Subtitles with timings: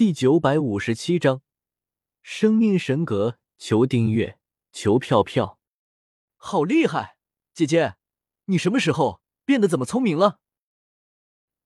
[0.00, 1.42] 第九百五十七章，
[2.22, 4.38] 生命神格，求订阅，
[4.72, 5.58] 求票票。
[6.38, 7.18] 好厉害，
[7.52, 7.96] 姐姐，
[8.46, 10.40] 你什么时候变得这么聪明了？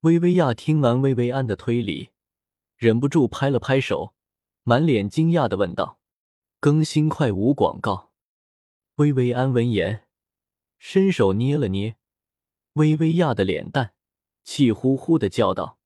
[0.00, 2.10] 薇薇娅听完薇薇安的推理，
[2.76, 4.16] 忍不住拍了拍手，
[4.64, 6.00] 满脸惊讶的问道
[6.58, 8.10] ：“更新快无广告。”
[8.98, 10.08] 薇薇安闻言，
[10.80, 11.94] 伸手捏了捏
[12.72, 13.94] 薇薇娅的脸蛋，
[14.42, 15.78] 气呼呼的叫道：“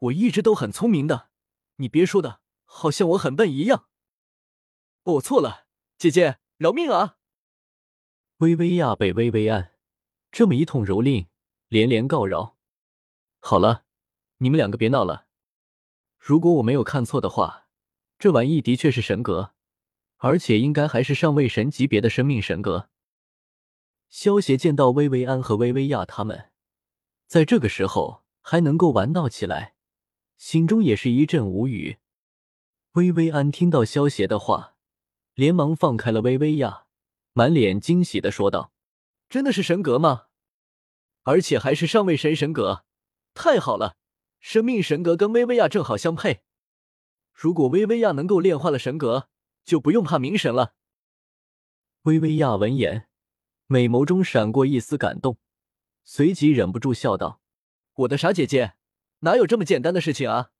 [0.00, 1.30] 我一直都很聪明的。”
[1.76, 3.88] 你别说的，好像我很笨一样。
[5.02, 5.66] 我错了，
[5.98, 7.18] 姐姐饶命啊！
[8.38, 9.72] 薇薇娅被薇薇安
[10.30, 11.28] 这么一通蹂躏，
[11.68, 12.56] 连连告饶。
[13.38, 13.84] 好了，
[14.38, 15.26] 你们两个别闹了。
[16.18, 17.68] 如果我没有看错的话，
[18.18, 19.54] 这玩意的确是神格，
[20.16, 22.90] 而且应该还是上位神级别的生命神格。
[24.08, 26.50] 萧协见到薇薇安和薇薇娅他们
[27.26, 29.75] 在这个时候还能够玩闹起来。
[30.36, 31.98] 心中也是一阵无语。
[32.92, 34.74] 薇薇安听到萧邪的话，
[35.34, 36.86] 连忙放开了薇薇娅，
[37.32, 38.72] 满脸惊喜的说道
[39.28, 40.26] ：“真的是神格吗？
[41.22, 42.84] 而且还是上位神神格，
[43.34, 43.96] 太好了！
[44.38, 46.42] 生命神格跟薇薇娅正好相配。
[47.32, 49.28] 如果薇薇娅能够炼化了神格，
[49.64, 50.74] 就不用怕冥神了。”
[52.04, 53.08] 薇薇娅闻言，
[53.66, 55.38] 美眸中闪过一丝感动，
[56.04, 57.40] 随即忍不住笑道
[57.94, 58.74] ：“我的傻姐姐。”
[59.20, 60.50] 哪有这么简单的事情啊！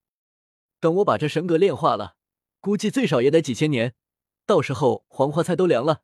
[0.81, 2.17] 等我把这神格炼化了，
[2.61, 3.95] 估计最少也得几千年，
[4.45, 6.03] 到时候黄花菜都凉了。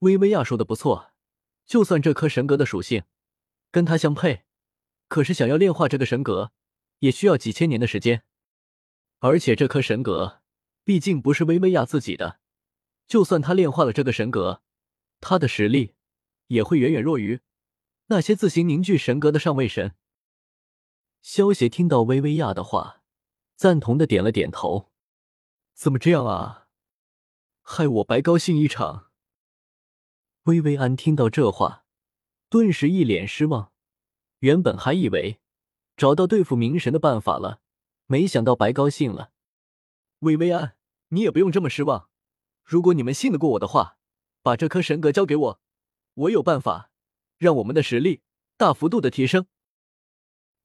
[0.00, 1.12] 薇薇娅说的不错，
[1.64, 3.04] 就算这颗神格的属性
[3.70, 4.44] 跟它相配，
[5.08, 6.52] 可是想要炼化这个神格，
[6.98, 8.24] 也需要几千年的时间。
[9.20, 10.42] 而且这颗神格
[10.84, 12.40] 毕竟不是薇薇娅自己的，
[13.06, 14.62] 就算她炼化了这个神格，
[15.20, 15.94] 她的实力
[16.48, 17.40] 也会远远弱于
[18.06, 19.94] 那些自行凝聚神格的上位神。
[21.22, 23.00] 萧协听到薇薇娅的话，
[23.54, 24.90] 赞同的点了点头。
[25.72, 26.66] 怎么这样啊？
[27.62, 29.12] 害我白高兴一场。
[30.42, 31.84] 薇薇安听到这话，
[32.48, 33.72] 顿时一脸失望。
[34.40, 35.38] 原本还以为
[35.96, 37.60] 找到对付冥神的办法了，
[38.06, 39.30] 没想到白高兴了。
[40.18, 40.74] 薇薇安，
[41.10, 42.08] 你也不用这么失望。
[42.64, 43.96] 如果你们信得过我的话，
[44.42, 45.60] 把这颗神格交给我，
[46.14, 46.90] 我有办法
[47.38, 48.22] 让我们的实力
[48.56, 49.46] 大幅度的提升。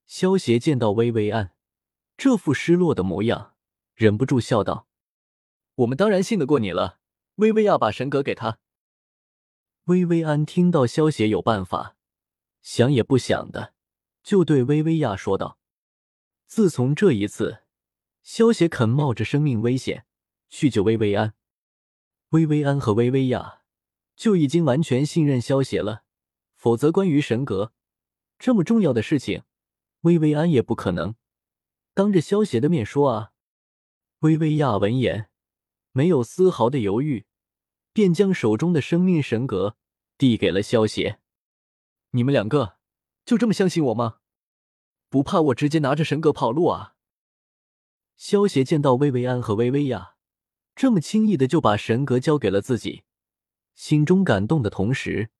[0.08, 1.52] 萧协见到薇薇安
[2.16, 3.54] 这副失落的模样，
[3.94, 4.88] 忍不住笑道
[5.76, 6.98] ：“我们当然信得过你了。”
[7.36, 8.58] 薇薇娅把神格给他。
[9.84, 11.96] 薇薇安听到萧协有办法，
[12.62, 13.74] 想也不想的
[14.22, 15.58] 就对薇薇娅说道
[16.46, 17.64] ：“自从这一次，
[18.22, 20.06] 萧协肯冒着生命危险
[20.48, 21.34] 去救薇薇安，
[22.30, 23.60] 薇薇安和薇薇娅
[24.16, 26.02] 就已经完全信任萧协了。
[26.56, 27.74] 否则，关于神格
[28.38, 29.42] 这么重要的事情。”
[30.02, 31.16] 薇薇安也不可能
[31.92, 33.32] 当着萧邪的面说啊！
[34.20, 35.30] 薇薇娅闻言，
[35.90, 37.26] 没有丝毫的犹豫，
[37.92, 39.76] 便将手中的生命神格
[40.16, 41.18] 递给了萧邪。
[42.10, 42.78] 你们两个
[43.24, 44.20] 就这么相信我吗？
[45.08, 46.94] 不怕我直接拿着神格跑路啊？
[48.16, 50.14] 萧邪见到薇薇安和薇薇娅
[50.76, 53.02] 这么轻易的就把神格交给了自己，
[53.74, 55.30] 心中感动的同时，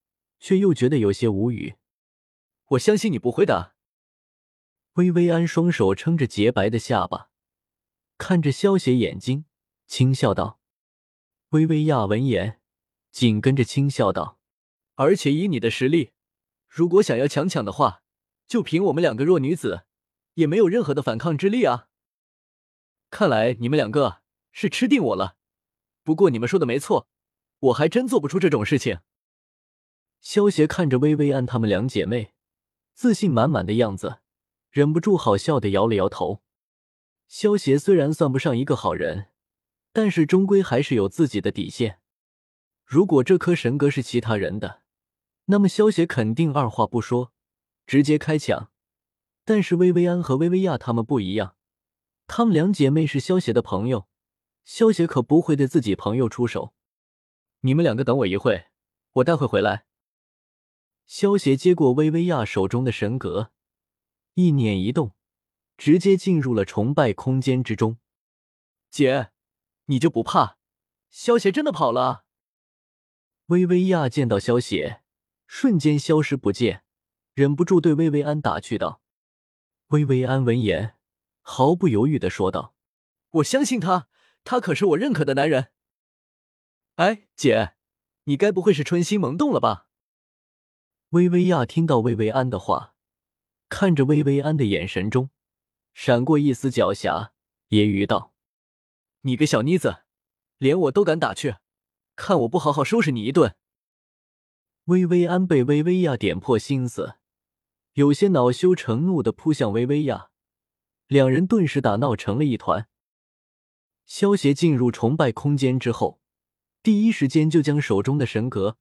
[0.40, 1.76] 却又觉得有些无语。
[2.70, 3.76] 我相信你不会的。
[4.98, 7.30] 薇薇安双手撑着洁白的下巴，
[8.16, 9.44] 看着萧邪眼睛，
[9.86, 10.58] 轻笑道
[11.50, 12.60] ：“薇薇娅闻言，
[13.12, 14.40] 紧跟着轻笑道
[14.96, 16.10] ：‘而且以你的实力，
[16.66, 18.02] 如果想要强抢的话，
[18.48, 19.84] 就凭我们两个弱女子，
[20.34, 21.86] 也没有任何的反抗之力啊！’
[23.08, 25.36] 看来你们两个是吃定我了。
[26.02, 27.06] 不过你们说的没错，
[27.60, 28.98] 我还真做不出这种事情。”
[30.20, 32.34] 萧邪看着薇薇安她们两姐妹，
[32.94, 34.18] 自信满满的样子。
[34.70, 36.42] 忍不住好笑的摇了摇头。
[37.26, 39.28] 萧协虽然算不上一个好人，
[39.92, 42.00] 但是终归还是有自己的底线。
[42.84, 44.82] 如果这颗神格是其他人的，
[45.46, 47.32] 那么萧协肯定二话不说，
[47.86, 48.70] 直接开抢。
[49.44, 51.56] 但是薇薇安和薇薇娅他们不一样，
[52.26, 54.08] 她们两姐妹是萧协的朋友，
[54.64, 56.74] 萧协可不会对自己朋友出手。
[57.60, 58.66] 你们两个等我一会，
[59.12, 59.86] 我待会回来。
[61.06, 63.50] 萧协接过薇薇娅手中的神格。
[64.40, 65.16] 一念一动，
[65.76, 67.98] 直接进入了崇拜空间之中。
[68.88, 69.32] 姐，
[69.86, 70.58] 你就不怕
[71.10, 72.24] 萧邪真的跑了？
[73.46, 75.02] 薇薇娅见到萧邪
[75.48, 76.84] 瞬间消失不见，
[77.34, 79.02] 忍不住对薇薇安打趣道。
[79.88, 80.94] 薇薇安闻言，
[81.40, 82.76] 毫不犹豫的说道
[83.42, 84.06] ：“我相信他，
[84.44, 85.72] 他可是我认可的男人。”
[86.94, 87.74] 哎，姐，
[88.22, 89.88] 你该不会是春心萌动了吧？
[91.08, 92.94] 薇薇娅听到薇薇安的话。
[93.68, 95.30] 看着薇薇安的眼神中，
[95.94, 97.30] 闪过一丝狡黠，
[97.68, 98.32] 揶揄道
[99.22, 100.04] ：“你个小妮子，
[100.58, 101.56] 连我都敢打去，
[102.16, 103.54] 看我不好好收拾你一顿！”
[104.84, 107.16] 薇薇安被薇薇娅点破心思，
[107.92, 110.30] 有些恼羞成怒的扑向薇薇娅，
[111.06, 112.88] 两人顿时打闹成了一团。
[114.06, 116.22] 萧协进入崇拜空间之后，
[116.82, 118.78] 第一时间就将手中的神格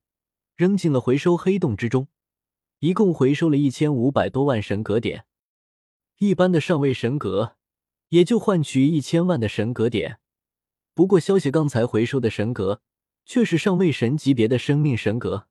[0.56, 2.07] 扔进了回收黑洞之中，
[2.79, 5.25] 一共回收了一千五百多万神格点。
[6.18, 7.56] 一般的上位神格
[8.09, 10.19] 也就换取一千万的神格点，
[10.94, 12.81] 不过萧协刚才回收的神格
[13.25, 15.47] 却是上位神级别的生命神格。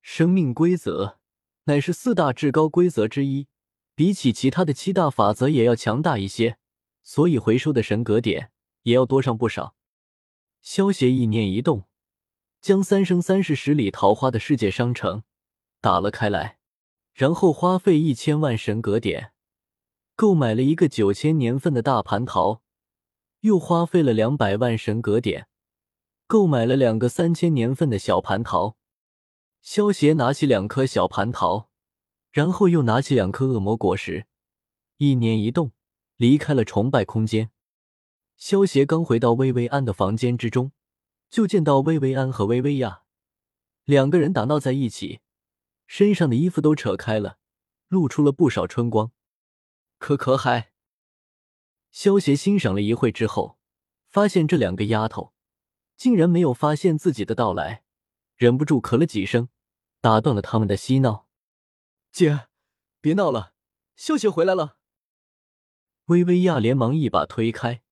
[0.00, 1.18] 生命规则
[1.64, 3.48] 乃是四大至高规则之一，
[3.94, 6.58] 比起其他的七大法则也要强大一些，
[7.02, 8.50] 所以回收的神格点。
[8.84, 9.74] 也要多上不少。
[10.60, 11.84] 萧协意念一动，
[12.60, 15.22] 将三生三世十里桃花的世界商城
[15.84, 16.56] 打了开来，
[17.12, 19.32] 然后花费一千万神格点
[20.16, 22.62] 购买了一个九千年份的大蟠桃，
[23.40, 25.46] 又花费了两百万神格点
[26.26, 28.78] 购买了两个三千年份的小蟠桃。
[29.60, 31.68] 萧协拿起两颗小蟠桃，
[32.32, 34.24] 然后又拿起两颗恶魔果实，
[34.96, 35.72] 一念一动，
[36.16, 37.50] 离开了崇拜空间。
[38.38, 40.72] 萧协刚回到薇薇安的房间之中，
[41.28, 43.02] 就见到薇薇安和薇薇娅
[43.84, 45.20] 两个人打闹在一起，
[45.86, 47.38] 身上的衣服都扯开了，
[47.88, 49.12] 露出了不少春光，
[49.98, 50.72] 可可嗨。
[51.90, 53.58] 萧协欣赏了一会之后，
[54.08, 55.32] 发现这两个丫头
[55.96, 57.84] 竟然没有发现自己的到来，
[58.36, 59.48] 忍不住咳了几声，
[60.00, 61.28] 打断了他们的嬉闹。
[62.10, 62.48] 姐，
[63.00, 63.54] 别闹了，
[63.96, 64.78] 萧协回来了。
[66.06, 67.82] 薇薇娅连忙一把推开。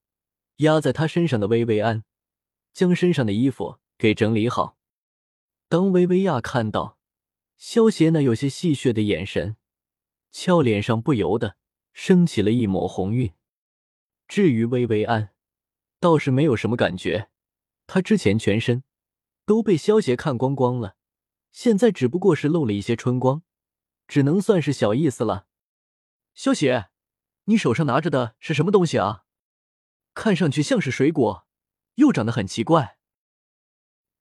[0.57, 2.05] 压在他身上的薇薇安，
[2.73, 4.77] 将身上的衣服给整理好。
[5.69, 6.99] 当薇薇娅看到
[7.65, 9.57] 萧协那有些戏谑的眼神，
[10.33, 11.57] 俏脸上不由得
[11.93, 13.33] 升起了一抹红晕。
[14.27, 15.33] 至于薇薇安，
[16.01, 17.31] 倒是没有什么感觉。
[17.87, 18.83] 她之前全身
[19.47, 20.97] 都被萧协看光光了，
[21.53, 23.45] 现在只不过是露了一些春光，
[24.09, 25.47] 只能算是小意思了。
[26.35, 26.89] 萧协，
[27.45, 29.23] 你手上拿着的是什么东西啊？
[30.15, 31.47] 看上去像是水果，
[31.95, 32.99] 又长得很奇怪。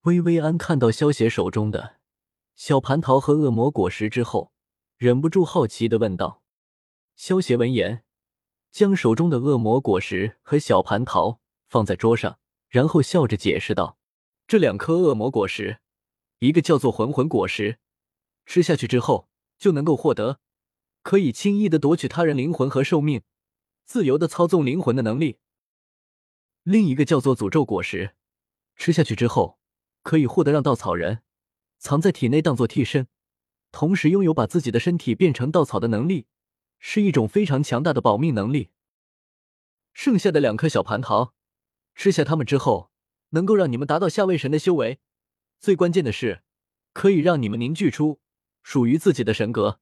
[0.01, 2.00] 薇薇安看到萧协手中的
[2.63, 4.53] 小蟠桃和恶魔果实之后，
[4.97, 6.43] 忍不住好奇的问道。
[7.15, 8.03] 萧协闻言，
[8.69, 12.37] 将手中的恶魔果实和小蟠桃放在桌上，
[12.69, 13.97] 然后笑着解释道
[14.45, 15.79] ：“这两颗恶魔果实，
[16.37, 17.79] 一个叫做魂魂果实，
[18.45, 20.39] 吃下去之后就能够获得
[21.01, 23.23] 可以轻易的夺取他人灵魂和寿命，
[23.85, 25.39] 自由的操纵灵魂的能力。”
[26.61, 28.13] 另一个叫做诅咒果实，
[28.75, 29.57] 吃下去之后
[30.03, 31.23] 可以获得让稻草人
[31.81, 33.07] 藏在体内当做替身，
[33.71, 36.27] 同时拥有把自己的身体变成稻草的能力，
[36.77, 38.69] 是一种非常强大的保命能力。
[39.91, 41.33] 剩下的两颗小蟠桃，
[41.95, 42.91] 吃下它们之后
[43.29, 44.99] 能够让你们达到下位神的修为，
[45.59, 46.43] 最关键的是
[46.93, 48.21] 可以让你们凝聚出
[48.61, 49.79] 属于自己的神格。